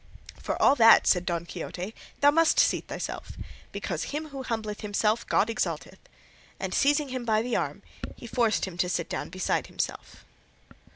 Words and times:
"For 0.41 0.59
all 0.59 0.73
that," 0.77 1.05
said 1.05 1.27
Don 1.27 1.45
Quixote, 1.45 1.93
"thou 2.21 2.31
must 2.31 2.59
seat 2.59 2.87
thyself, 2.87 3.33
because 3.71 4.05
him 4.05 4.29
who 4.29 4.41
humbleth 4.41 4.81
himself 4.81 5.27
God 5.27 5.47
exalteth;" 5.47 5.99
and 6.59 6.73
seizing 6.73 7.09
him 7.09 7.23
by 7.23 7.43
the 7.43 7.55
arm 7.55 7.83
he 8.15 8.25
forced 8.25 8.65
him 8.65 8.79
to 8.79 8.89
sit 8.89 9.07
down 9.09 9.29
beside 9.29 9.67
himself. 9.67 10.25